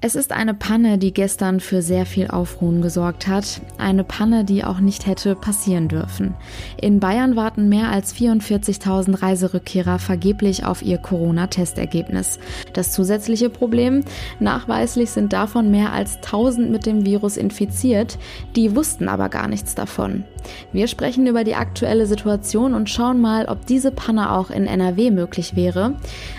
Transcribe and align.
Es 0.00 0.14
ist 0.14 0.32
eine 0.32 0.52
Panne, 0.52 0.98
die 0.98 1.14
gestern 1.14 1.60
für 1.60 1.80
sehr 1.80 2.04
viel 2.04 2.28
Aufruhen 2.28 2.82
gesorgt 2.82 3.26
hat. 3.26 3.62
Eine 3.78 4.04
Panne, 4.04 4.44
die 4.44 4.62
auch 4.62 4.78
nicht 4.78 5.06
hätte 5.06 5.34
passieren 5.34 5.88
dürfen. 5.88 6.34
In 6.80 7.00
Bayern 7.00 7.36
warten 7.36 7.68
mehr 7.70 7.90
als 7.90 8.14
44.000 8.14 9.22
Reiserückkehrer 9.22 9.98
vergeblich 9.98 10.66
auf 10.66 10.82
ihr 10.82 10.98
Corona-Testergebnis. 10.98 12.38
Das 12.74 12.92
zusätzliche 12.92 13.48
Problem? 13.48 14.04
Nachweislich 14.40 15.10
sind 15.10 15.32
davon 15.32 15.70
mehr 15.70 15.92
als 15.92 16.16
1000 16.16 16.70
mit 16.70 16.84
dem 16.84 17.06
Virus 17.06 17.38
infiziert. 17.38 18.18
Die 18.56 18.76
wussten 18.76 19.08
aber 19.08 19.30
gar 19.30 19.48
nichts 19.48 19.74
davon. 19.74 20.24
Wir 20.72 20.86
sprechen 20.86 21.26
über 21.26 21.44
die 21.44 21.54
aktuelle 21.54 22.06
Situation 22.06 22.74
und 22.74 22.90
schauen 22.90 23.20
mal, 23.20 23.46
ob 23.46 23.66
diese 23.66 23.90
Panne 23.90 24.32
auch 24.32 24.50
in 24.50 24.66
NRW 24.66 25.10
möglich 25.10 25.56
wäre. 25.56 25.94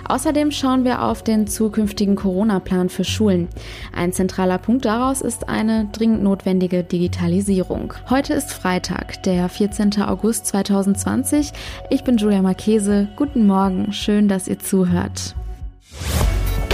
Außerdem 0.07 0.51
schauen 0.51 0.83
wir 0.83 1.03
auf 1.03 1.23
den 1.23 1.47
zukünftigen 1.47 2.15
Corona-Plan 2.15 2.89
für 2.89 3.03
Schulen. 3.03 3.47
Ein 3.95 4.13
zentraler 4.13 4.57
Punkt 4.57 4.85
daraus 4.85 5.21
ist 5.21 5.49
eine 5.49 5.89
dringend 5.91 6.23
notwendige 6.23 6.83
Digitalisierung. 6.83 7.93
Heute 8.09 8.33
ist 8.33 8.53
Freitag, 8.53 9.23
der 9.23 9.49
14. 9.49 10.01
August 10.01 10.47
2020. 10.47 11.51
Ich 11.89 12.03
bin 12.03 12.17
Julia 12.17 12.41
Marchese. 12.41 13.07
Guten 13.15 13.47
Morgen, 13.47 13.91
schön, 13.93 14.27
dass 14.27 14.47
ihr 14.47 14.59
zuhört. 14.59 15.35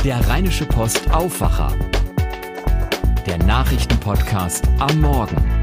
Der 0.04 0.28
Rheinische 0.28 0.66
Post 0.66 1.12
Aufwacher. 1.12 1.72
Der 3.28 3.38
Nachrichtenpodcast 3.38 4.68
am 4.80 5.00
Morgen. 5.00 5.61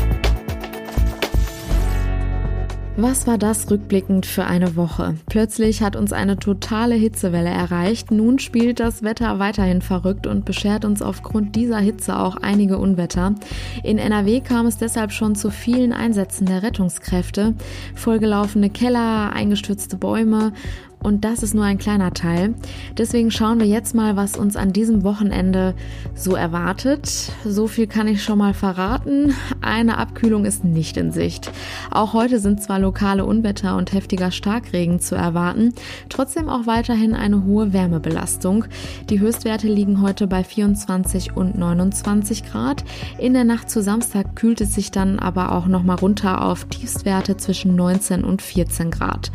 Was 3.00 3.28
war 3.28 3.38
das 3.38 3.70
rückblickend 3.70 4.26
für 4.26 4.42
eine 4.42 4.74
Woche? 4.74 5.14
Plötzlich 5.26 5.84
hat 5.84 5.94
uns 5.94 6.12
eine 6.12 6.36
totale 6.36 6.96
Hitzewelle 6.96 7.48
erreicht. 7.48 8.10
Nun 8.10 8.40
spielt 8.40 8.80
das 8.80 9.04
Wetter 9.04 9.38
weiterhin 9.38 9.82
verrückt 9.82 10.26
und 10.26 10.44
beschert 10.44 10.84
uns 10.84 11.00
aufgrund 11.00 11.54
dieser 11.54 11.78
Hitze 11.78 12.18
auch 12.18 12.34
einige 12.34 12.76
Unwetter. 12.78 13.36
In 13.84 13.98
NRW 13.98 14.40
kam 14.40 14.66
es 14.66 14.78
deshalb 14.78 15.12
schon 15.12 15.36
zu 15.36 15.52
vielen 15.52 15.92
Einsätzen 15.92 16.46
der 16.46 16.64
Rettungskräfte. 16.64 17.54
Vollgelaufene 17.94 18.68
Keller, 18.68 19.32
eingestürzte 19.32 19.96
Bäume 19.96 20.52
und 21.02 21.24
das 21.24 21.42
ist 21.42 21.54
nur 21.54 21.64
ein 21.64 21.78
kleiner 21.78 22.12
Teil. 22.12 22.54
Deswegen 22.96 23.30
schauen 23.30 23.60
wir 23.60 23.66
jetzt 23.66 23.94
mal, 23.94 24.16
was 24.16 24.36
uns 24.36 24.56
an 24.56 24.72
diesem 24.72 25.04
Wochenende 25.04 25.74
so 26.14 26.34
erwartet. 26.34 27.32
So 27.44 27.66
viel 27.66 27.86
kann 27.86 28.08
ich 28.08 28.22
schon 28.22 28.38
mal 28.38 28.52
verraten. 28.52 29.34
Eine 29.60 29.98
Abkühlung 29.98 30.44
ist 30.44 30.64
nicht 30.64 30.96
in 30.96 31.12
Sicht. 31.12 31.50
Auch 31.90 32.12
heute 32.12 32.40
sind 32.40 32.62
zwar 32.62 32.78
lokale 32.78 33.24
Unwetter 33.24 33.76
und 33.76 33.92
heftiger 33.92 34.30
Starkregen 34.30 35.00
zu 35.00 35.14
erwarten, 35.14 35.72
trotzdem 36.08 36.48
auch 36.48 36.66
weiterhin 36.66 37.14
eine 37.14 37.44
hohe 37.44 37.72
Wärmebelastung. 37.72 38.64
Die 39.08 39.20
Höchstwerte 39.20 39.68
liegen 39.68 40.02
heute 40.02 40.26
bei 40.26 40.42
24 40.42 41.36
und 41.36 41.56
29 41.56 42.44
Grad. 42.44 42.84
In 43.18 43.34
der 43.34 43.44
Nacht 43.44 43.70
zu 43.70 43.82
Samstag 43.82 44.34
kühlt 44.34 44.60
es 44.60 44.74
sich 44.74 44.90
dann 44.90 45.18
aber 45.18 45.52
auch 45.52 45.66
nochmal 45.66 45.96
runter 45.96 46.44
auf 46.44 46.64
Tiefstwerte 46.64 47.36
zwischen 47.36 47.76
19 47.76 48.24
und 48.24 48.42
14 48.42 48.90
Grad. 48.90 49.30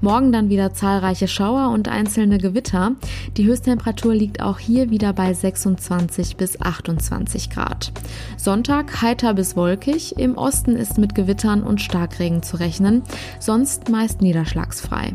Morgen 0.00 0.30
dann 0.30 0.50
wieder 0.50 0.74
zahlreiche 0.74 1.05
zahlreiche 1.06 1.28
Schauer 1.28 1.70
und 1.70 1.88
einzelne 1.88 2.38
Gewitter. 2.38 2.96
Die 3.36 3.44
Höchsttemperatur 3.44 4.12
liegt 4.12 4.42
auch 4.42 4.58
hier 4.58 4.90
wieder 4.90 5.12
bei 5.12 5.32
26 5.32 6.36
bis 6.36 6.60
28 6.60 7.48
Grad. 7.48 7.92
Sonntag 8.36 9.02
heiter 9.02 9.32
bis 9.34 9.54
wolkig. 9.54 10.18
Im 10.18 10.36
Osten 10.36 10.74
ist 10.74 10.98
mit 10.98 11.14
Gewittern 11.14 11.62
und 11.62 11.80
Starkregen 11.80 12.42
zu 12.42 12.56
rechnen, 12.56 13.02
sonst 13.38 13.88
meist 13.88 14.20
niederschlagsfrei. 14.20 15.14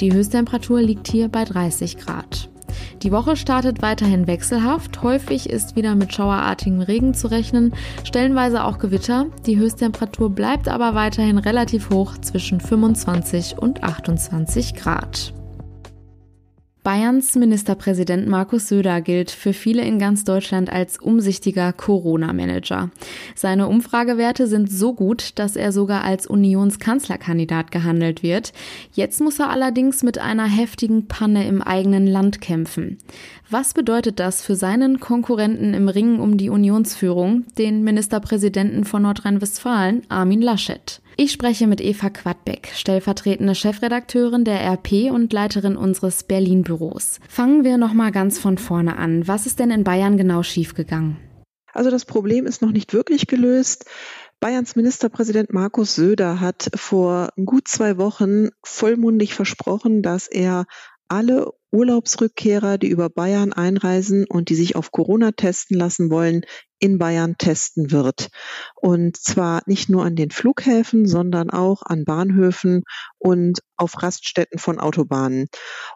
Die 0.00 0.12
Höchsttemperatur 0.12 0.80
liegt 0.80 1.08
hier 1.08 1.28
bei 1.28 1.44
30 1.44 1.96
Grad. 1.96 2.48
Die 3.02 3.12
Woche 3.12 3.36
startet 3.36 3.82
weiterhin 3.82 4.26
wechselhaft. 4.26 5.02
Häufig 5.02 5.50
ist 5.50 5.76
wieder 5.76 5.94
mit 5.94 6.14
schauerartigem 6.14 6.80
Regen 6.80 7.14
zu 7.14 7.30
rechnen, 7.30 7.74
stellenweise 8.04 8.64
auch 8.64 8.78
Gewitter. 8.78 9.26
Die 9.46 9.58
Höchsttemperatur 9.58 10.30
bleibt 10.30 10.68
aber 10.68 10.94
weiterhin 10.94 11.38
relativ 11.38 11.90
hoch 11.90 12.18
zwischen 12.18 12.60
25 12.60 13.58
und 13.58 13.82
28 13.82 14.74
Grad. 14.74 15.34
Bayerns 16.84 17.34
Ministerpräsident 17.34 18.28
Markus 18.28 18.68
Söder 18.68 19.00
gilt 19.00 19.30
für 19.30 19.54
viele 19.54 19.82
in 19.86 19.98
ganz 19.98 20.24
Deutschland 20.24 20.70
als 20.70 21.00
umsichtiger 21.00 21.72
Corona-Manager. 21.72 22.90
Seine 23.34 23.68
Umfragewerte 23.68 24.46
sind 24.46 24.70
so 24.70 24.92
gut, 24.92 25.38
dass 25.38 25.56
er 25.56 25.72
sogar 25.72 26.04
als 26.04 26.26
Unionskanzlerkandidat 26.26 27.70
gehandelt 27.70 28.22
wird. 28.22 28.52
Jetzt 28.92 29.22
muss 29.22 29.38
er 29.38 29.48
allerdings 29.48 30.02
mit 30.02 30.18
einer 30.18 30.44
heftigen 30.44 31.08
Panne 31.08 31.48
im 31.48 31.62
eigenen 31.62 32.06
Land 32.06 32.42
kämpfen. 32.42 32.98
Was 33.48 33.72
bedeutet 33.72 34.20
das 34.20 34.42
für 34.42 34.54
seinen 34.54 35.00
Konkurrenten 35.00 35.72
im 35.72 35.88
Ringen 35.88 36.20
um 36.20 36.36
die 36.36 36.50
Unionsführung, 36.50 37.44
den 37.56 37.82
Ministerpräsidenten 37.82 38.84
von 38.84 39.00
Nordrhein-Westfalen, 39.04 40.02
Armin 40.10 40.42
Laschet? 40.42 41.00
Ich 41.16 41.30
spreche 41.30 41.68
mit 41.68 41.80
Eva 41.80 42.10
Quadbeck, 42.10 42.72
stellvertretende 42.74 43.54
Chefredakteurin 43.54 44.44
der 44.44 44.60
RP 44.64 45.12
und 45.12 45.32
Leiterin 45.32 45.76
unseres 45.76 46.24
Berlin-Büros. 46.24 47.20
Fangen 47.28 47.62
wir 47.62 47.78
nochmal 47.78 48.10
ganz 48.10 48.40
von 48.40 48.58
vorne 48.58 48.96
an. 48.96 49.28
Was 49.28 49.46
ist 49.46 49.60
denn 49.60 49.70
in 49.70 49.84
Bayern 49.84 50.16
genau 50.16 50.42
schiefgegangen? 50.42 51.16
Also 51.72 51.90
das 51.90 52.04
Problem 52.04 52.46
ist 52.46 52.62
noch 52.62 52.72
nicht 52.72 52.92
wirklich 52.92 53.28
gelöst. 53.28 53.84
Bayerns 54.40 54.74
Ministerpräsident 54.74 55.52
Markus 55.52 55.94
Söder 55.94 56.40
hat 56.40 56.68
vor 56.74 57.28
gut 57.36 57.68
zwei 57.68 57.96
Wochen 57.96 58.48
vollmundig 58.64 59.34
versprochen, 59.34 60.02
dass 60.02 60.26
er 60.26 60.66
alle 61.06 61.52
Urlaubsrückkehrer, 61.70 62.76
die 62.76 62.88
über 62.88 63.08
Bayern 63.08 63.52
einreisen 63.52 64.24
und 64.28 64.48
die 64.48 64.54
sich 64.56 64.74
auf 64.74 64.90
Corona 64.90 65.30
testen 65.32 65.78
lassen 65.78 66.10
wollen, 66.10 66.44
in 66.84 66.98
Bayern 66.98 67.36
testen 67.38 67.92
wird. 67.92 68.28
Und 68.74 69.16
zwar 69.16 69.62
nicht 69.64 69.88
nur 69.88 70.04
an 70.04 70.16
den 70.16 70.30
Flughäfen, 70.30 71.06
sondern 71.06 71.48
auch 71.48 71.80
an 71.82 72.04
Bahnhöfen 72.04 72.82
und 73.18 73.60
auf 73.78 74.02
Raststätten 74.02 74.58
von 74.58 74.78
Autobahnen. 74.78 75.46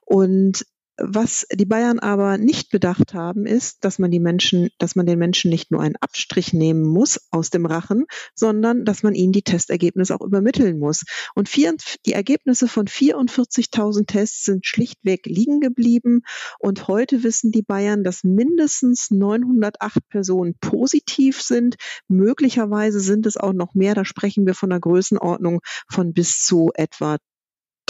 Und 0.06 0.64
was 0.98 1.46
die 1.52 1.64
Bayern 1.64 2.00
aber 2.00 2.38
nicht 2.38 2.70
bedacht 2.70 3.14
haben, 3.14 3.46
ist, 3.46 3.84
dass 3.84 3.98
man 3.98 4.10
die 4.10 4.20
Menschen, 4.20 4.70
dass 4.78 4.96
man 4.96 5.06
den 5.06 5.18
Menschen 5.18 5.50
nicht 5.50 5.70
nur 5.70 5.80
einen 5.80 5.96
Abstrich 5.96 6.52
nehmen 6.52 6.82
muss 6.82 7.20
aus 7.30 7.50
dem 7.50 7.66
Rachen, 7.66 8.06
sondern 8.34 8.84
dass 8.84 9.02
man 9.02 9.14
ihnen 9.14 9.32
die 9.32 9.42
Testergebnisse 9.42 10.14
auch 10.14 10.20
übermitteln 10.20 10.78
muss. 10.78 11.04
Und 11.34 11.48
vier, 11.48 11.74
die 12.04 12.12
Ergebnisse 12.12 12.66
von 12.66 12.86
44.000 12.86 14.06
Tests 14.06 14.44
sind 14.44 14.66
schlichtweg 14.66 15.26
liegen 15.26 15.60
geblieben. 15.60 16.22
Und 16.58 16.88
heute 16.88 17.22
wissen 17.22 17.52
die 17.52 17.62
Bayern, 17.62 18.02
dass 18.02 18.24
mindestens 18.24 19.10
908 19.10 20.08
Personen 20.08 20.54
positiv 20.60 21.40
sind. 21.40 21.76
Möglicherweise 22.08 23.00
sind 23.00 23.26
es 23.26 23.36
auch 23.36 23.52
noch 23.52 23.74
mehr. 23.74 23.94
Da 23.94 24.04
sprechen 24.04 24.46
wir 24.46 24.54
von 24.54 24.72
einer 24.72 24.80
Größenordnung 24.80 25.60
von 25.88 26.12
bis 26.12 26.44
zu 26.44 26.70
etwa 26.74 27.18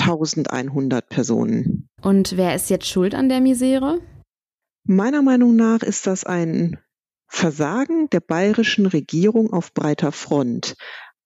1100 0.00 1.08
Personen. 1.08 1.88
Und 2.02 2.36
wer 2.36 2.54
ist 2.54 2.70
jetzt 2.70 2.88
schuld 2.88 3.14
an 3.14 3.28
der 3.28 3.40
Misere? 3.40 4.00
Meiner 4.84 5.22
Meinung 5.22 5.56
nach 5.56 5.82
ist 5.82 6.06
das 6.06 6.24
ein 6.24 6.78
Versagen 7.26 8.08
der 8.10 8.20
bayerischen 8.20 8.86
Regierung 8.86 9.52
auf 9.52 9.74
breiter 9.74 10.12
Front. 10.12 10.76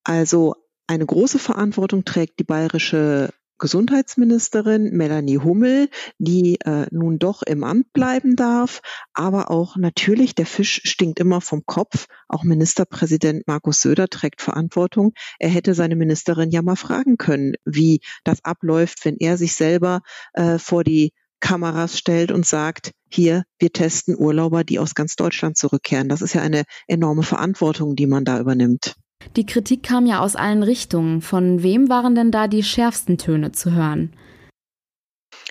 Also 0.04 0.54
eine 0.88 1.06
große 1.06 1.38
Verantwortung 1.38 2.04
trägt 2.04 2.40
die 2.40 2.44
bayerische 2.44 3.32
Gesundheitsministerin 3.62 4.90
Melanie 4.90 5.38
Hummel, 5.38 5.88
die 6.18 6.58
äh, 6.62 6.86
nun 6.90 7.20
doch 7.20 7.44
im 7.44 7.62
Amt 7.62 7.92
bleiben 7.92 8.34
darf. 8.34 8.80
Aber 9.14 9.52
auch 9.52 9.76
natürlich, 9.76 10.34
der 10.34 10.46
Fisch 10.46 10.80
stinkt 10.82 11.20
immer 11.20 11.40
vom 11.40 11.62
Kopf. 11.64 12.06
Auch 12.26 12.42
Ministerpräsident 12.42 13.46
Markus 13.46 13.80
Söder 13.80 14.08
trägt 14.08 14.42
Verantwortung. 14.42 15.12
Er 15.38 15.48
hätte 15.48 15.74
seine 15.74 15.94
Ministerin 15.94 16.50
ja 16.50 16.60
mal 16.60 16.74
fragen 16.74 17.18
können, 17.18 17.54
wie 17.64 18.00
das 18.24 18.44
abläuft, 18.44 19.04
wenn 19.04 19.16
er 19.16 19.36
sich 19.36 19.54
selber 19.54 20.00
äh, 20.32 20.58
vor 20.58 20.82
die 20.82 21.12
Kameras 21.38 21.96
stellt 21.96 22.32
und 22.32 22.44
sagt, 22.44 22.90
hier, 23.08 23.44
wir 23.60 23.72
testen 23.72 24.16
Urlauber, 24.18 24.64
die 24.64 24.80
aus 24.80 24.96
ganz 24.96 25.14
Deutschland 25.14 25.56
zurückkehren. 25.56 26.08
Das 26.08 26.20
ist 26.20 26.34
ja 26.34 26.42
eine 26.42 26.64
enorme 26.88 27.22
Verantwortung, 27.22 27.94
die 27.94 28.08
man 28.08 28.24
da 28.24 28.40
übernimmt. 28.40 28.96
Die 29.36 29.46
Kritik 29.46 29.82
kam 29.82 30.06
ja 30.06 30.20
aus 30.20 30.36
allen 30.36 30.62
Richtungen. 30.62 31.20
Von 31.22 31.62
wem 31.62 31.88
waren 31.88 32.14
denn 32.14 32.30
da 32.30 32.48
die 32.48 32.62
schärfsten 32.62 33.18
Töne 33.18 33.52
zu 33.52 33.72
hören? 33.72 34.12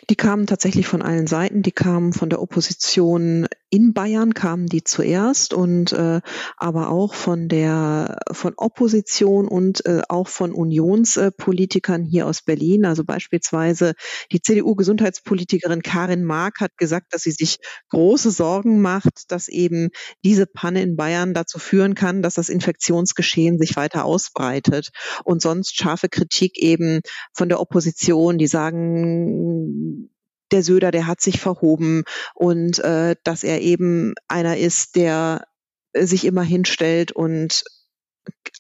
Die 0.09 0.15
kamen 0.15 0.45
tatsächlich 0.45 0.88
von 0.88 1.01
allen 1.01 1.27
Seiten. 1.27 1.62
Die 1.62 1.71
kamen 1.71 2.13
von 2.13 2.29
der 2.29 2.41
Opposition 2.41 3.47
in 3.71 3.94
Bayern 3.94 4.33
kamen 4.33 4.68
die 4.68 4.83
zuerst 4.83 5.53
und 5.53 5.94
äh, 5.94 6.19
aber 6.57 6.89
auch 6.89 7.13
von 7.13 7.47
der 7.47 8.19
von 8.31 8.53
Opposition 8.57 9.47
und 9.47 9.85
äh, 9.85 10.01
auch 10.09 10.27
von 10.27 10.51
Unionspolitikern 10.51 12.03
hier 12.03 12.27
aus 12.27 12.41
Berlin. 12.41 12.85
Also 12.85 13.06
beispielsweise 13.06 13.94
die 14.33 14.41
CDU-Gesundheitspolitikerin 14.41 15.81
Karin 15.81 16.25
Mark 16.25 16.59
hat 16.59 16.77
gesagt, 16.77 17.13
dass 17.13 17.21
sie 17.21 17.31
sich 17.31 17.59
große 17.89 18.31
Sorgen 18.31 18.81
macht, 18.81 19.31
dass 19.31 19.47
eben 19.47 19.88
diese 20.25 20.47
Panne 20.47 20.81
in 20.81 20.97
Bayern 20.97 21.33
dazu 21.33 21.57
führen 21.57 21.95
kann, 21.95 22.21
dass 22.21 22.33
das 22.33 22.50
Infektionsgeschehen 22.50 23.57
sich 23.57 23.77
weiter 23.77 24.03
ausbreitet. 24.03 24.89
Und 25.23 25.41
sonst 25.41 25.77
scharfe 25.77 26.09
Kritik 26.09 26.57
eben 26.57 27.00
von 27.33 27.47
der 27.47 27.62
Opposition, 27.62 28.38
die 28.38 28.47
sagen, 28.47 30.10
der 30.51 30.63
Söder, 30.63 30.92
der 30.92 31.07
hat 31.07 31.21
sich 31.21 31.39
verhoben 31.39 32.03
und 32.33 32.80
äh, 32.80 33.15
dass 33.24 33.44
er 33.44 33.62
eben 33.62 34.13
einer 34.27 34.57
ist, 34.57 34.95
der 34.95 35.45
sich 35.94 36.25
immer 36.25 36.44
hinstellt 36.44 37.12
und 37.12 37.63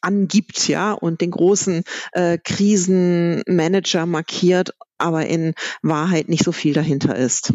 angibt, 0.01 0.67
ja, 0.67 0.93
und 0.93 1.21
den 1.21 1.31
großen 1.31 1.83
äh, 2.13 2.37
Krisenmanager 2.37 4.05
markiert, 4.05 4.71
aber 4.97 5.27
in 5.27 5.53
Wahrheit 5.81 6.29
nicht 6.29 6.43
so 6.43 6.51
viel 6.51 6.73
dahinter 6.73 7.15
ist. 7.15 7.53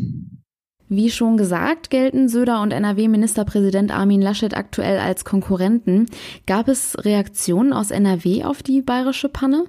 Wie 0.89 1.11
schon 1.11 1.37
gesagt, 1.37 1.91
gelten 1.91 2.29
Söder 2.29 2.62
und 2.62 2.71
NRW-Ministerpräsident 2.71 3.91
Armin 3.91 4.23
Laschet 4.23 4.56
aktuell 4.56 4.99
als 4.99 5.25
Konkurrenten. 5.25 6.06
Gab 6.47 6.69
es 6.69 6.97
Reaktionen 7.05 7.73
aus 7.73 7.91
NRW 7.91 8.44
auf 8.44 8.62
die 8.62 8.82
bayerische 8.82 9.29
Panne? 9.29 9.65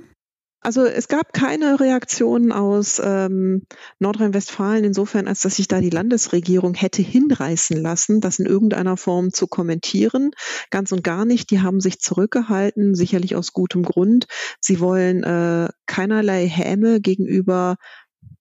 Also 0.68 0.84
es 0.86 1.08
gab 1.08 1.32
keine 1.32 1.80
Reaktionen 1.80 2.52
aus 2.52 3.02
ähm, 3.02 3.62
Nordrhein-Westfalen 4.00 4.84
insofern, 4.84 5.26
als 5.26 5.40
dass 5.40 5.56
sich 5.56 5.70
da 5.70 5.80
die 5.80 5.90
Landesregierung 5.90 6.74
hätte 6.74 7.02
hinreißen 7.02 7.82
lassen, 7.82 8.20
das 8.20 8.40
in 8.40 8.48
irgendeiner 8.48 8.98
Form 8.98 9.32
zu 9.32 9.48
kommentieren. 9.48 10.32
Ganz 10.70 10.92
und 10.92 11.06
gar 11.06 11.24
nicht. 11.24 11.52
Die 11.52 11.62
haben 11.62 11.80
sich 11.80 12.00
zurückgehalten, 12.00 12.96
sicherlich 12.96 13.38
aus 13.38 13.54
gutem 13.54 13.84
Grund. 13.84 14.26
Sie 14.60 14.82
wollen 14.82 15.24
äh, 15.24 15.70
keinerlei 15.86 16.46
Häme 16.50 17.00
gegenüber 17.00 17.78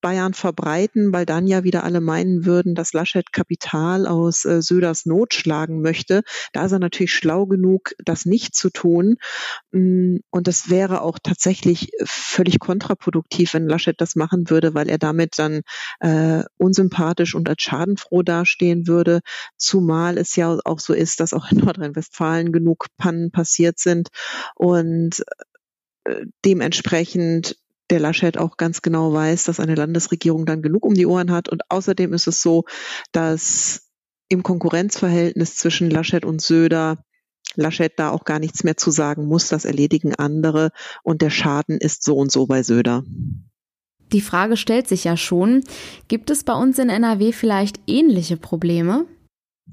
Bayern 0.00 0.34
verbreiten, 0.34 1.12
weil 1.12 1.26
dann 1.26 1.46
ja 1.46 1.64
wieder 1.64 1.84
alle 1.84 2.00
meinen 2.00 2.44
würden, 2.44 2.74
dass 2.74 2.92
Laschet 2.92 3.32
Kapital 3.32 4.06
aus 4.06 4.44
äh, 4.44 4.62
Söders 4.62 5.06
Not 5.06 5.34
schlagen 5.34 5.80
möchte. 5.80 6.22
Da 6.52 6.64
ist 6.64 6.72
er 6.72 6.78
natürlich 6.78 7.12
schlau 7.12 7.46
genug, 7.46 7.92
das 8.04 8.24
nicht 8.24 8.54
zu 8.54 8.70
tun. 8.70 9.16
Mm, 9.72 10.16
und 10.30 10.46
das 10.46 10.70
wäre 10.70 11.02
auch 11.02 11.18
tatsächlich 11.22 11.90
völlig 12.04 12.58
kontraproduktiv, 12.58 13.54
wenn 13.54 13.68
Laschet 13.68 14.00
das 14.00 14.16
machen 14.16 14.50
würde, 14.50 14.74
weil 14.74 14.88
er 14.88 14.98
damit 14.98 15.38
dann 15.38 15.62
äh, 16.00 16.44
unsympathisch 16.56 17.34
und 17.34 17.48
als 17.48 17.62
schadenfroh 17.62 18.22
dastehen 18.22 18.86
würde. 18.86 19.20
Zumal 19.56 20.18
es 20.18 20.36
ja 20.36 20.58
auch 20.64 20.80
so 20.80 20.94
ist, 20.94 21.20
dass 21.20 21.32
auch 21.32 21.50
in 21.50 21.58
Nordrhein-Westfalen 21.58 22.52
genug 22.52 22.86
Pannen 22.96 23.30
passiert 23.30 23.78
sind. 23.78 24.08
Und 24.54 25.24
äh, 26.04 26.26
dementsprechend 26.44 27.56
der 27.90 28.00
Laschet 28.00 28.38
auch 28.38 28.56
ganz 28.56 28.82
genau 28.82 29.12
weiß, 29.12 29.44
dass 29.44 29.60
eine 29.60 29.74
Landesregierung 29.74 30.46
dann 30.46 30.62
genug 30.62 30.84
um 30.84 30.94
die 30.94 31.06
Ohren 31.06 31.30
hat. 31.30 31.48
Und 31.48 31.62
außerdem 31.70 32.12
ist 32.12 32.26
es 32.26 32.42
so, 32.42 32.64
dass 33.12 33.88
im 34.28 34.42
Konkurrenzverhältnis 34.42 35.56
zwischen 35.56 35.90
Laschet 35.90 36.24
und 36.24 36.40
Söder 36.40 36.98
Laschet 37.54 37.92
da 37.96 38.10
auch 38.10 38.24
gar 38.24 38.38
nichts 38.38 38.64
mehr 38.64 38.76
zu 38.76 38.90
sagen 38.90 39.26
muss. 39.26 39.48
Das 39.48 39.64
erledigen 39.64 40.14
andere 40.14 40.70
und 41.02 41.22
der 41.22 41.30
Schaden 41.30 41.78
ist 41.78 42.02
so 42.02 42.16
und 42.16 42.30
so 42.30 42.46
bei 42.46 42.62
Söder. 42.62 43.04
Die 44.12 44.20
Frage 44.20 44.56
stellt 44.56 44.86
sich 44.88 45.04
ja 45.04 45.16
schon, 45.16 45.64
gibt 46.08 46.30
es 46.30 46.44
bei 46.44 46.54
uns 46.54 46.78
in 46.78 46.88
NRW 46.88 47.32
vielleicht 47.32 47.80
ähnliche 47.86 48.36
Probleme? 48.36 49.06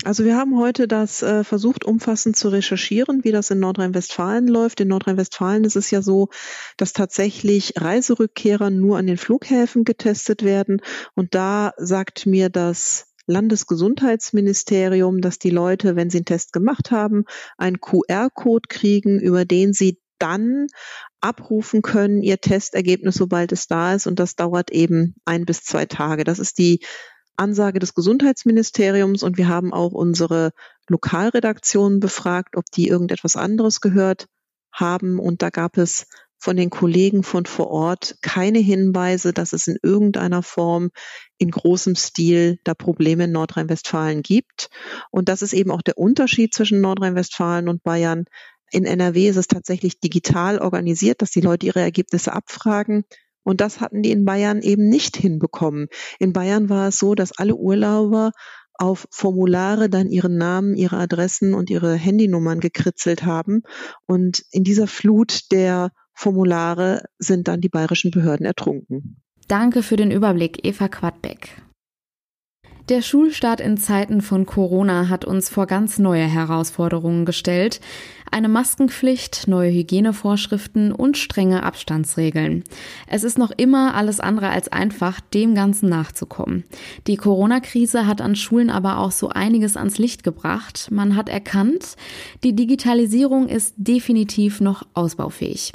Also 0.05 0.25
wir 0.25 0.35
haben 0.35 0.57
heute 0.57 0.87
das 0.87 1.21
äh, 1.21 1.43
versucht, 1.43 1.85
umfassend 1.85 2.35
zu 2.35 2.49
recherchieren, 2.49 3.23
wie 3.23 3.31
das 3.31 3.51
in 3.51 3.59
Nordrhein-Westfalen 3.59 4.47
läuft. 4.47 4.81
In 4.81 4.87
Nordrhein-Westfalen 4.87 5.63
ist 5.65 5.75
es 5.75 5.91
ja 5.91 6.01
so, 6.01 6.29
dass 6.77 6.93
tatsächlich 6.93 7.73
Reiserückkehrer 7.77 8.71
nur 8.71 8.97
an 8.97 9.05
den 9.05 9.17
Flughäfen 9.17 9.83
getestet 9.83 10.43
werden. 10.43 10.81
Und 11.13 11.35
da 11.35 11.73
sagt 11.77 12.25
mir 12.25 12.49
das 12.49 13.13
Landesgesundheitsministerium, 13.27 15.21
dass 15.21 15.37
die 15.37 15.51
Leute, 15.51 15.95
wenn 15.95 16.09
sie 16.09 16.17
einen 16.17 16.25
Test 16.25 16.53
gemacht 16.53 16.91
haben, 16.91 17.25
einen 17.57 17.79
QR-Code 17.79 18.67
kriegen, 18.67 19.19
über 19.19 19.45
den 19.45 19.73
sie 19.73 19.99
dann 20.17 20.67
abrufen 21.21 21.81
können, 21.81 22.21
ihr 22.21 22.39
Testergebnis, 22.39 23.15
sobald 23.15 23.51
es 23.51 23.67
da 23.67 23.93
ist. 23.93 24.07
Und 24.07 24.19
das 24.19 24.35
dauert 24.35 24.71
eben 24.71 25.15
ein 25.25 25.45
bis 25.45 25.63
zwei 25.63 25.85
Tage. 25.85 26.23
Das 26.23 26.39
ist 26.39 26.57
die 26.57 26.79
Ansage 27.37 27.79
des 27.79 27.93
Gesundheitsministeriums 27.93 29.23
und 29.23 29.37
wir 29.37 29.47
haben 29.47 29.73
auch 29.73 29.91
unsere 29.91 30.51
Lokalredaktionen 30.87 31.99
befragt, 31.99 32.55
ob 32.57 32.65
die 32.73 32.87
irgendetwas 32.87 33.35
anderes 33.35 33.81
gehört 33.81 34.27
haben. 34.71 35.19
Und 35.19 35.41
da 35.41 35.49
gab 35.49 35.77
es 35.77 36.07
von 36.37 36.57
den 36.57 36.69
Kollegen 36.69 37.23
von 37.23 37.45
vor 37.45 37.69
Ort 37.69 38.17
keine 38.21 38.59
Hinweise, 38.59 39.31
dass 39.31 39.53
es 39.53 39.67
in 39.67 39.77
irgendeiner 39.81 40.43
Form 40.43 40.89
in 41.37 41.51
großem 41.51 41.95
Stil 41.95 42.59
da 42.65 42.73
Probleme 42.73 43.23
in 43.23 43.31
Nordrhein-Westfalen 43.31 44.23
gibt. 44.23 44.69
Und 45.09 45.29
das 45.29 45.41
ist 45.41 45.53
eben 45.53 45.71
auch 45.71 45.81
der 45.81 45.97
Unterschied 45.97 46.53
zwischen 46.53 46.81
Nordrhein-Westfalen 46.81 47.69
und 47.69 47.81
Bayern. 47.83 48.25
In 48.71 48.83
NRW 48.85 49.29
ist 49.29 49.37
es 49.37 49.47
tatsächlich 49.47 50.01
digital 50.01 50.59
organisiert, 50.59 51.21
dass 51.21 51.31
die 51.31 51.41
Leute 51.41 51.65
ihre 51.65 51.79
Ergebnisse 51.79 52.33
abfragen. 52.33 53.05
Und 53.43 53.61
das 53.61 53.81
hatten 53.81 54.01
die 54.01 54.11
in 54.11 54.25
Bayern 54.25 54.61
eben 54.61 54.87
nicht 54.89 55.17
hinbekommen. 55.17 55.87
In 56.19 56.33
Bayern 56.33 56.69
war 56.69 56.87
es 56.89 56.99
so, 56.99 57.15
dass 57.15 57.37
alle 57.37 57.55
Urlauber 57.55 58.31
auf 58.75 59.07
Formulare 59.11 59.89
dann 59.89 60.07
ihren 60.07 60.37
Namen, 60.37 60.75
ihre 60.75 60.97
Adressen 60.97 61.53
und 61.53 61.69
ihre 61.69 61.93
Handynummern 61.93 62.59
gekritzelt 62.59 63.23
haben. 63.23 63.61
Und 64.07 64.43
in 64.51 64.63
dieser 64.63 64.87
Flut 64.87 65.51
der 65.51 65.91
Formulare 66.13 67.03
sind 67.19 67.47
dann 67.47 67.61
die 67.61 67.69
bayerischen 67.69 68.11
Behörden 68.11 68.45
ertrunken. 68.45 69.21
Danke 69.47 69.83
für 69.83 69.95
den 69.95 70.11
Überblick, 70.11 70.65
Eva 70.65 70.87
Quadbeck. 70.87 71.61
Der 72.89 73.01
Schulstart 73.01 73.61
in 73.61 73.77
Zeiten 73.77 74.21
von 74.21 74.45
Corona 74.45 75.07
hat 75.07 75.23
uns 75.23 75.49
vor 75.49 75.67
ganz 75.67 75.99
neue 75.99 76.25
Herausforderungen 76.25 77.23
gestellt 77.23 77.79
eine 78.33 78.49
Maskenpflicht, 78.49 79.47
neue 79.47 79.71
Hygienevorschriften 79.71 80.91
und 80.91 81.17
strenge 81.17 81.63
Abstandsregeln. 81.63 82.63
Es 83.07 83.23
ist 83.23 83.37
noch 83.37 83.51
immer 83.55 83.93
alles 83.93 84.19
andere 84.19 84.49
als 84.49 84.69
einfach, 84.69 85.19
dem 85.21 85.53
Ganzen 85.53 85.87
nachzukommen. 85.87 86.63
Die 87.05 87.15
Corona-Krise 87.15 88.07
hat 88.07 88.21
an 88.21 88.35
Schulen 88.35 88.71
aber 88.71 88.97
auch 88.97 89.11
so 89.11 89.29
einiges 89.29 89.77
ans 89.77 89.99
Licht 89.99 90.23
gebracht. 90.23 90.89
Man 90.91 91.15
hat 91.15 91.29
erkannt, 91.29 91.95
die 92.43 92.55
Digitalisierung 92.55 93.47
ist 93.47 93.75
definitiv 93.77 94.59
noch 94.61 94.83
ausbaufähig. 94.95 95.71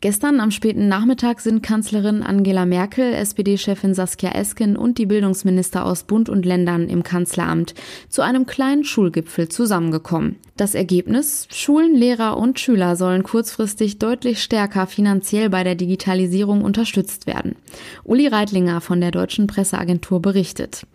Gestern 0.00 0.38
am 0.38 0.52
späten 0.52 0.88
Nachmittag 0.88 1.40
sind 1.40 1.62
Kanzlerin 1.62 2.22
Angela 2.22 2.66
Merkel, 2.66 3.14
SPD-Chefin 3.14 3.94
Saskia 3.94 4.30
Esken 4.30 4.76
und 4.76 4.98
die 4.98 5.06
Bildungsminister 5.06 5.84
aus 5.84 6.04
Bund 6.04 6.28
und 6.28 6.46
Ländern 6.46 6.88
im 6.88 7.02
Kanzleramt 7.02 7.74
zu 8.08 8.22
einem 8.22 8.46
kleinen 8.46 8.84
Schulgipfel 8.84 9.48
zusammengekommen. 9.48 10.36
Das 10.56 10.74
Ergebnis? 10.74 11.48
Lehrer 11.96 12.36
und 12.36 12.60
Schüler 12.60 12.94
sollen 12.94 13.22
kurzfristig 13.22 13.98
deutlich 13.98 14.42
stärker 14.42 14.86
finanziell 14.86 15.50
bei 15.50 15.64
der 15.64 15.74
Digitalisierung 15.74 16.62
unterstützt 16.62 17.26
werden. 17.26 17.56
Uli 18.04 18.28
Reitlinger 18.28 18.80
von 18.80 19.00
der 19.00 19.10
Deutschen 19.10 19.46
Presseagentur 19.46 20.22
berichtet. 20.22 20.86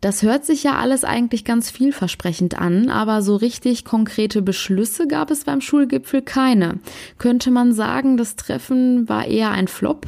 Das 0.00 0.22
hört 0.22 0.46
sich 0.46 0.62
ja 0.62 0.76
alles 0.76 1.04
eigentlich 1.04 1.44
ganz 1.44 1.70
vielversprechend 1.70 2.58
an, 2.58 2.88
aber 2.88 3.20
so 3.20 3.36
richtig 3.36 3.84
konkrete 3.84 4.40
Beschlüsse 4.40 5.06
gab 5.06 5.30
es 5.30 5.44
beim 5.44 5.60
Schulgipfel 5.60 6.22
keine. 6.22 6.78
Könnte 7.18 7.50
man 7.50 7.74
sagen, 7.74 8.16
das 8.16 8.36
Treffen 8.36 9.08
war 9.10 9.26
eher 9.26 9.50
ein 9.50 9.68
Flop? 9.68 10.06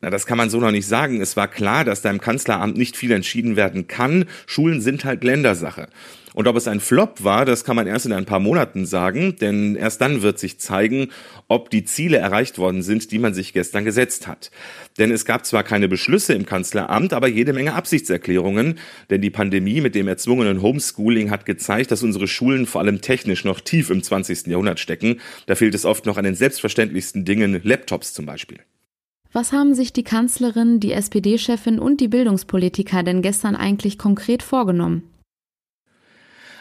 Na, 0.00 0.10
das 0.10 0.26
kann 0.26 0.38
man 0.38 0.50
so 0.50 0.60
noch 0.60 0.70
nicht 0.70 0.86
sagen. 0.86 1.20
Es 1.20 1.36
war 1.36 1.48
klar, 1.48 1.84
dass 1.84 2.02
da 2.02 2.10
im 2.10 2.20
Kanzleramt 2.20 2.76
nicht 2.76 2.96
viel 2.96 3.10
entschieden 3.10 3.56
werden 3.56 3.88
kann. 3.88 4.26
Schulen 4.46 4.80
sind 4.80 5.04
halt 5.04 5.24
Ländersache. 5.24 5.88
Und 6.36 6.48
ob 6.48 6.56
es 6.56 6.68
ein 6.68 6.80
Flop 6.80 7.24
war, 7.24 7.46
das 7.46 7.64
kann 7.64 7.76
man 7.76 7.86
erst 7.86 8.04
in 8.04 8.12
ein 8.12 8.26
paar 8.26 8.40
Monaten 8.40 8.84
sagen, 8.84 9.36
denn 9.40 9.74
erst 9.74 10.02
dann 10.02 10.20
wird 10.20 10.38
sich 10.38 10.58
zeigen, 10.58 11.08
ob 11.48 11.70
die 11.70 11.86
Ziele 11.86 12.18
erreicht 12.18 12.58
worden 12.58 12.82
sind, 12.82 13.10
die 13.10 13.18
man 13.18 13.32
sich 13.32 13.54
gestern 13.54 13.86
gesetzt 13.86 14.26
hat. 14.26 14.50
Denn 14.98 15.10
es 15.10 15.24
gab 15.24 15.46
zwar 15.46 15.62
keine 15.62 15.88
Beschlüsse 15.88 16.34
im 16.34 16.44
Kanzleramt, 16.44 17.14
aber 17.14 17.26
jede 17.26 17.54
Menge 17.54 17.72
Absichtserklärungen, 17.72 18.78
denn 19.08 19.22
die 19.22 19.30
Pandemie 19.30 19.80
mit 19.80 19.94
dem 19.94 20.08
erzwungenen 20.08 20.60
Homeschooling 20.60 21.30
hat 21.30 21.46
gezeigt, 21.46 21.90
dass 21.90 22.02
unsere 22.02 22.28
Schulen 22.28 22.66
vor 22.66 22.82
allem 22.82 23.00
technisch 23.00 23.46
noch 23.46 23.60
tief 23.60 23.88
im 23.88 24.02
20. 24.02 24.48
Jahrhundert 24.48 24.78
stecken. 24.78 25.20
Da 25.46 25.54
fehlt 25.54 25.74
es 25.74 25.86
oft 25.86 26.04
noch 26.04 26.18
an 26.18 26.24
den 26.24 26.34
selbstverständlichsten 26.34 27.24
Dingen, 27.24 27.62
Laptops 27.64 28.12
zum 28.12 28.26
Beispiel. 28.26 28.58
Was 29.32 29.52
haben 29.52 29.74
sich 29.74 29.94
die 29.94 30.04
Kanzlerin, 30.04 30.80
die 30.80 30.92
SPD-Chefin 30.92 31.78
und 31.78 31.98
die 32.02 32.08
Bildungspolitiker 32.08 33.02
denn 33.02 33.22
gestern 33.22 33.56
eigentlich 33.56 33.96
konkret 33.96 34.42
vorgenommen? 34.42 35.15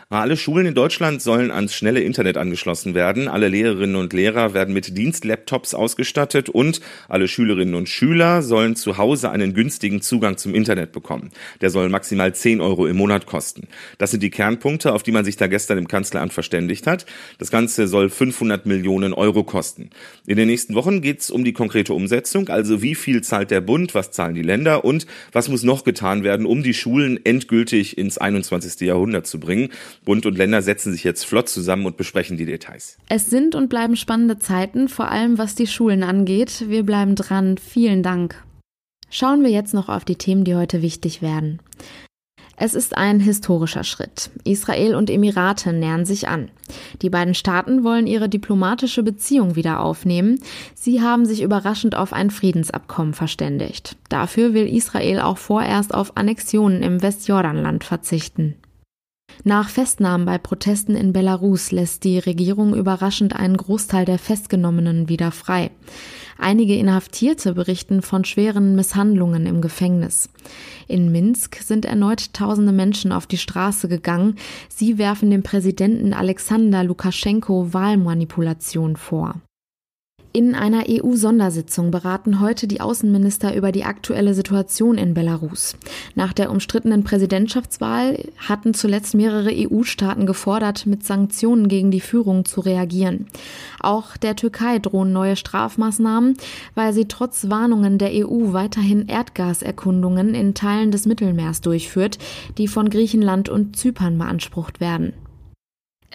Alle 0.10 0.38
Schulen 0.38 0.68
in 0.68 0.76
Deutschland 0.76 1.20
sollen 1.20 1.50
ans 1.50 1.74
schnelle 1.74 2.00
Internet 2.00 2.38
angeschlossen 2.38 2.94
werden. 2.94 3.28
Alle 3.28 3.48
Lehrerinnen 3.48 3.96
und 3.96 4.14
Lehrer 4.14 4.54
werden 4.54 4.72
mit 4.72 4.96
Dienstlaptops 4.96 5.74
ausgestattet 5.74 6.48
und 6.48 6.80
alle 7.10 7.28
Schülerinnen 7.28 7.74
und 7.74 7.90
Schüler 7.90 8.44
sollen 8.44 8.76
zu 8.76 9.00
Hause 9.00 9.32
einen 9.32 9.56
günstigen 9.56 10.02
Zugang 10.02 10.38
zum 10.38 10.54
Internet 10.54 10.92
bekommen. 10.92 11.32
Der 11.62 11.72
soll 11.72 11.90
maximal 11.90 12.36
10 12.36 12.62
Euro 12.62 12.86
im 12.86 12.98
Monat 12.98 13.26
kosten. 13.26 13.68
Das 13.98 14.12
sind 14.12 14.22
die 14.22 14.30
Kernpunkte, 14.30 14.94
auf 14.94 15.02
die 15.02 15.12
man 15.12 15.26
sich 15.26 15.38
da 15.38 15.48
gestern 15.48 15.80
im 15.80 15.88
Kanzleramt 15.88 16.34
verständigt 16.34 16.86
hat. 16.86 17.08
Das 17.40 17.50
Ganze 17.50 17.88
soll 17.88 18.10
500 18.10 18.68
Millionen 18.68 19.12
Euro 19.12 19.44
kosten. 19.44 19.90
In 20.28 20.38
den 20.38 20.48
nächsten 20.48 20.76
Wochen 20.76 21.02
geht 21.02 21.22
es 21.22 21.32
um 21.32 21.44
die 21.44 21.54
konkrete 21.54 21.96
Umsetzung, 21.96 22.50
also 22.50 22.84
wie 22.84 22.94
viel 22.94 23.24
zahlt 23.24 23.50
der 23.50 23.62
Bund, 23.62 23.96
was 23.96 24.12
zahlen 24.12 24.36
die 24.36 24.44
Länder 24.44 24.86
und 24.86 25.08
was 25.32 25.50
muss 25.50 25.64
noch 25.64 25.84
getan 25.84 26.24
werden, 26.24 26.46
um 26.46 26.62
die 26.62 26.76
Schulen 26.76 27.20
endgültig 27.26 27.98
ins 27.98 28.20
21. 28.20 28.82
Jahrhundert 28.82 29.26
zu 29.26 29.40
bringen. 29.40 29.70
Bund 30.06 30.26
und 30.26 30.38
Länder 30.38 30.62
setzen 30.62 30.94
sich 30.94 31.04
jetzt 31.04 31.26
flott 31.26 31.50
zusammen 31.50 31.86
und 31.86 31.98
besprechen 31.98 32.38
die 32.38 32.46
Details. 32.46 32.98
Es 33.10 33.30
sind 33.30 33.56
und 33.56 33.70
bleiben 33.70 33.98
spannende 33.98 34.40
Zeiten, 34.40 34.88
vor 34.88 35.10
allem 35.10 35.38
was 35.38 35.56
die 35.56 35.68
Schulen 35.68 36.04
angeht. 36.04 36.70
Wir 36.70 36.84
bleiben 36.84 37.16
dran. 37.16 37.58
Vielen 37.58 38.04
Dank. 38.04 38.44
Schauen 39.10 39.44
wir 39.44 39.50
jetzt 39.50 39.74
noch 39.74 39.90
auf 39.90 40.06
die 40.06 40.16
Themen, 40.16 40.44
die 40.44 40.56
heute 40.56 40.82
wichtig 40.82 41.22
werden. 41.22 41.60
Es 42.58 42.74
ist 42.74 42.96
ein 42.96 43.20
historischer 43.20 43.84
Schritt. 43.84 44.30
Israel 44.46 44.96
und 44.96 45.10
Emirate 45.10 45.74
nähern 45.74 46.06
sich 46.06 46.30
an. 46.30 46.50
Die 47.02 47.10
beiden 47.10 47.34
Staaten 47.34 47.84
wollen 47.84 48.08
ihre 48.08 48.30
diplomatische 48.30 49.04
Beziehung 49.04 49.58
wieder 49.58 49.82
aufnehmen. 49.82 50.40
Sie 50.74 51.02
haben 51.02 51.26
sich 51.26 51.42
überraschend 51.42 51.96
auf 51.96 52.14
ein 52.14 52.32
Friedensabkommen 52.32 53.14
verständigt. 53.14 53.98
Dafür 54.08 54.54
will 54.54 54.74
Israel 54.74 55.20
auch 55.20 55.38
vorerst 55.38 55.94
auf 55.94 56.16
Annexionen 56.16 56.82
im 56.82 57.02
Westjordanland 57.02 57.84
verzichten. 57.84 58.56
Nach 59.44 59.70
Festnahmen 59.70 60.26
bei 60.26 60.38
Protesten 60.38 60.96
in 60.96 61.14
Belarus 61.14 61.72
lässt 61.72 62.04
die 62.04 62.20
Regierung 62.20 62.76
überraschend 62.76 63.36
einen 63.36 63.58
Großteil 63.58 64.06
der 64.06 64.18
Festgenommenen 64.18 65.10
wieder 65.10 65.32
frei. 65.32 65.72
Einige 66.38 66.76
Inhaftierte 66.76 67.54
berichten 67.54 68.02
von 68.02 68.26
schweren 68.26 68.76
Misshandlungen 68.76 69.46
im 69.46 69.62
Gefängnis. 69.62 70.30
In 70.88 71.12
Minsk 71.12 71.58
sind 71.64 71.86
erneut 71.86 72.34
tausende 72.34 72.72
Menschen 72.72 73.12
auf 73.12 73.26
die 73.26 73.38
Straße 73.38 73.88
gegangen. 73.88 74.36
Sie 74.68 74.98
werfen 74.98 75.30
dem 75.30 75.44
Präsidenten 75.44 76.14
Alexander 76.14 76.84
Lukaschenko 76.84 77.74
Wahlmanipulation 77.74 78.98
vor. 78.98 79.36
In 80.36 80.54
einer 80.54 80.84
EU-Sondersitzung 80.90 81.92
beraten 81.92 82.42
heute 82.42 82.68
die 82.68 82.82
Außenminister 82.82 83.56
über 83.56 83.72
die 83.72 83.86
aktuelle 83.86 84.34
Situation 84.34 84.98
in 84.98 85.14
Belarus. 85.14 85.78
Nach 86.14 86.34
der 86.34 86.52
umstrittenen 86.52 87.06
Präsidentschaftswahl 87.06 88.20
hatten 88.38 88.74
zuletzt 88.74 89.16
mehrere 89.16 89.52
EU-Staaten 89.54 90.26
gefordert, 90.26 90.88
mit 90.88 91.06
Sanktionen 91.06 91.70
gegen 91.70 91.90
die 91.90 92.02
Führung 92.02 92.44
zu 92.44 92.60
reagieren. 92.60 93.28
Auch 93.80 94.18
der 94.18 94.36
Türkei 94.36 94.80
drohen 94.80 95.14
neue 95.14 95.38
Strafmaßnahmen, 95.38 96.36
weil 96.74 96.92
sie 96.92 97.06
trotz 97.06 97.50
Warnungen 97.50 97.98
der 97.98 98.12
EU 98.12 98.52
weiterhin 98.52 99.08
Erdgaserkundungen 99.08 100.36
in 100.36 100.54
Teilen 100.54 100.92
des 100.92 101.06
Mittelmeers 101.06 101.62
durchführt, 101.62 102.18
die 102.58 102.68
von 102.68 102.90
Griechenland 102.90 103.48
und 103.48 103.78
Zypern 103.78 104.18
beansprucht 104.18 104.82
werden. 104.82 105.14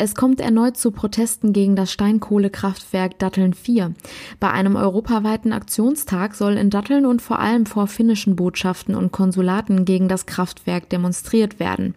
Es 0.02 0.14
kommt 0.14 0.40
erneut 0.40 0.78
zu 0.78 0.92
Protesten 0.92 1.52
gegen 1.52 1.76
das 1.76 1.92
Steinkohlekraftwerk 1.92 3.18
Datteln 3.18 3.52
4. 3.52 3.92
Bei 4.40 4.50
einem 4.50 4.74
europaweiten 4.74 5.52
Aktionstag 5.52 6.34
soll 6.34 6.54
in 6.54 6.70
Datteln 6.70 7.04
und 7.04 7.20
vor 7.20 7.38
allem 7.38 7.66
vor 7.66 7.86
finnischen 7.86 8.34
Botschaften 8.34 8.94
und 8.94 9.12
Konsulaten 9.12 9.84
gegen 9.84 10.08
das 10.08 10.24
Kraftwerk 10.24 10.88
demonstriert 10.88 11.60
werden. 11.60 11.94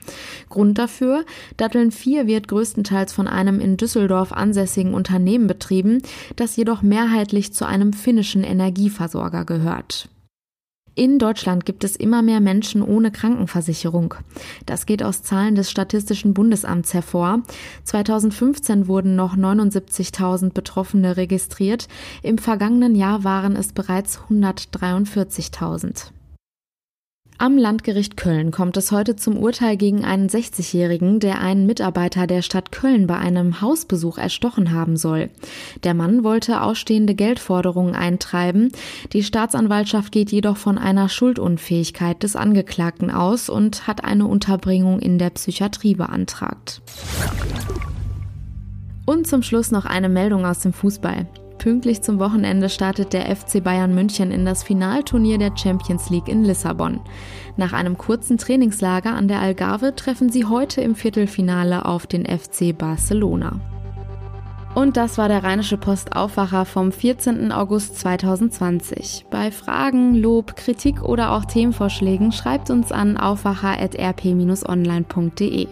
Grund 0.49 0.79
dafür, 0.79 1.23
Datteln 1.55 1.91
4 1.91 2.27
wird 2.27 2.49
größtenteils 2.49 3.13
von 3.13 3.29
einem 3.29 3.61
in 3.61 3.77
Düsseldorf 3.77 4.33
ansässigen 4.33 4.93
Unternehmen 4.93 5.47
betrieben, 5.47 6.01
das 6.35 6.57
jedoch 6.57 6.81
mehrheitlich 6.81 7.53
zu 7.53 7.65
einem 7.65 7.93
finnischen 7.93 8.43
Energieversorger 8.43 9.45
gehört. 9.45 10.09
In 10.95 11.17
Deutschland 11.17 11.65
gibt 11.65 11.83
es 11.83 11.95
immer 11.95 12.21
mehr 12.21 12.39
Menschen 12.39 12.83
ohne 12.83 13.09
Krankenversicherung. 13.09 14.13
Das 14.67 14.85
geht 14.85 15.01
aus 15.01 15.23
Zahlen 15.23 15.55
des 15.55 15.71
Statistischen 15.71 16.35
Bundesamts 16.35 16.93
hervor. 16.93 17.41
2015 17.83 18.87
wurden 18.87 19.15
noch 19.15 19.35
79.000 19.35 20.53
Betroffene 20.53 21.17
registriert. 21.17 21.87
Im 22.21 22.37
vergangenen 22.37 22.93
Jahr 22.93 23.23
waren 23.23 23.55
es 23.55 23.73
bereits 23.73 24.19
143.000. 24.29 26.11
Am 27.43 27.57
Landgericht 27.57 28.15
Köln 28.15 28.51
kommt 28.51 28.77
es 28.77 28.93
heute 28.93 29.17
zum 29.17 29.35
Urteil 29.35 29.75
gegen 29.75 30.05
einen 30.05 30.29
60-Jährigen, 30.29 31.19
der 31.19 31.41
einen 31.41 31.65
Mitarbeiter 31.65 32.25
der 32.25 32.41
Stadt 32.41 32.71
Köln 32.71 33.05
bei 33.05 33.17
einem 33.17 33.59
Hausbesuch 33.59 34.17
erstochen 34.17 34.71
haben 34.71 34.95
soll. 34.95 35.29
Der 35.83 35.93
Mann 35.93 36.23
wollte 36.23 36.61
ausstehende 36.61 37.15
Geldforderungen 37.15 37.95
eintreiben. 37.95 38.71
Die 39.11 39.23
Staatsanwaltschaft 39.23 40.13
geht 40.13 40.31
jedoch 40.31 40.55
von 40.55 40.77
einer 40.77 41.09
Schuldunfähigkeit 41.09 42.23
des 42.23 42.37
Angeklagten 42.37 43.11
aus 43.11 43.49
und 43.49 43.87
hat 43.87 44.05
eine 44.05 44.25
Unterbringung 44.25 45.01
in 45.01 45.19
der 45.19 45.31
Psychiatrie 45.31 45.95
beantragt. 45.95 46.81
Und 49.05 49.27
zum 49.27 49.43
Schluss 49.43 49.69
noch 49.69 49.83
eine 49.83 50.07
Meldung 50.07 50.45
aus 50.45 50.59
dem 50.59 50.71
Fußball. 50.71 51.27
Pünktlich 51.63 52.01
zum 52.01 52.19
Wochenende 52.19 52.67
startet 52.67 53.13
der 53.13 53.33
FC 53.33 53.63
Bayern 53.63 53.95
München 53.95 54.31
in 54.31 54.43
das 54.43 54.63
Finalturnier 54.63 55.37
der 55.37 55.55
Champions 55.55 56.09
League 56.09 56.27
in 56.27 56.43
Lissabon. 56.43 56.99
Nach 57.55 57.71
einem 57.71 57.97
kurzen 57.97 58.37
Trainingslager 58.37 59.13
an 59.13 59.29
der 59.29 59.39
Algarve 59.39 59.95
treffen 59.95 60.29
sie 60.29 60.43
heute 60.43 60.81
im 60.81 60.93
Viertelfinale 60.93 61.85
auf 61.85 62.05
den 62.05 62.25
FC 62.25 62.77
Barcelona. 62.77 63.61
Und 64.75 64.97
das 64.97 65.17
war 65.19 65.27
der 65.27 65.43
Rheinische 65.43 65.77
Post 65.77 66.15
Aufwacher 66.15 66.65
vom 66.65 66.91
14. 66.91 67.51
August 67.51 67.99
2020. 67.99 69.27
Bei 69.29 69.51
Fragen, 69.51 70.15
Lob, 70.15 70.55
Kritik 70.55 71.03
oder 71.03 71.33
auch 71.33 71.45
Themenvorschlägen 71.45 72.31
schreibt 72.31 72.71
uns 72.71 72.91
an 72.91 73.17
aufwacher.rp-online.de. 73.17 75.67